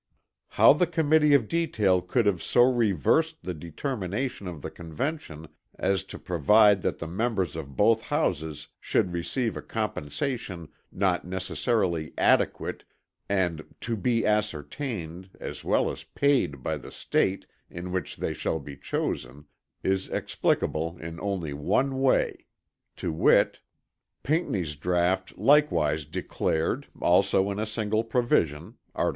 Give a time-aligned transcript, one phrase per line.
[0.57, 6.03] How the Committee of Detail could have so reversed the determination of the Convention as
[6.05, 12.83] to provide that the members of both Houses should receive a compensation not necessarily "adequate"
[13.29, 18.57] and "to be ascertained" as well as "paid" by the State "in which they shall
[18.59, 19.45] be chosen"
[19.83, 22.47] is explicable in only one way;
[22.95, 23.59] to wit:
[24.23, 29.09] Pinckney's draught likewise declared, also in a single provision (art.